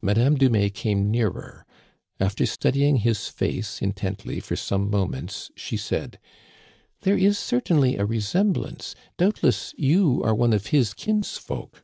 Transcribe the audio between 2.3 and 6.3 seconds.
studying his face intently for some moments, she said;"